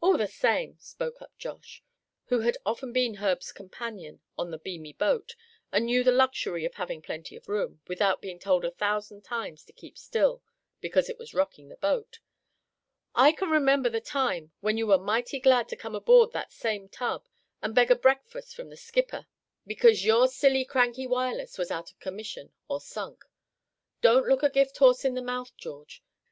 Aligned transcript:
"All 0.00 0.16
the 0.18 0.26
same," 0.26 0.76
spoke 0.80 1.22
up 1.22 1.38
Josh, 1.38 1.84
who 2.24 2.40
had 2.40 2.58
often 2.66 2.92
been 2.92 3.14
Herb's 3.18 3.52
companion 3.52 4.20
on 4.36 4.50
the 4.50 4.58
beamy 4.58 4.92
boat, 4.92 5.36
and 5.70 5.86
knew 5.86 6.02
the 6.02 6.10
luxury 6.10 6.64
of 6.64 6.74
having 6.74 7.00
plenty 7.00 7.36
of 7.36 7.48
room, 7.48 7.80
without 7.86 8.20
being 8.20 8.40
told 8.40 8.64
a 8.64 8.72
thousand 8.72 9.22
times 9.22 9.62
to 9.66 9.72
keep 9.72 9.96
still, 9.96 10.42
because 10.80 11.06
he 11.06 11.12
was 11.16 11.32
rocking 11.32 11.68
the 11.68 11.76
boat; 11.76 12.18
"I 13.14 13.30
can 13.30 13.50
remember 13.50 13.88
the 13.88 14.00
time 14.00 14.50
when 14.62 14.76
you 14.78 14.88
were 14.88 14.98
mighty 14.98 15.38
glad 15.38 15.68
to 15.68 15.76
come 15.76 15.94
aboard 15.94 16.32
that 16.32 16.50
same 16.52 16.88
tub, 16.88 17.28
and 17.62 17.72
beg 17.72 17.88
a 17.88 17.94
breakfast 17.94 18.56
from 18.56 18.68
the 18.68 18.76
skipper, 18.76 19.28
because 19.64 20.04
your 20.04 20.26
silly 20.26 20.64
cranky 20.64 21.06
Wireless 21.06 21.56
was 21.56 21.70
out 21.70 21.92
of 21.92 22.00
commission 22.00 22.52
or 22.66 22.80
sunk. 22.80 23.24
Don't 24.00 24.26
look 24.26 24.42
a 24.42 24.50
gift 24.50 24.76
horse 24.78 25.04
in 25.04 25.14
the 25.14 25.22
mouth, 25.22 25.56
George. 25.56 26.02